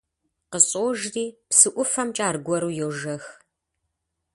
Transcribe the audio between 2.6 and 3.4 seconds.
йожэх.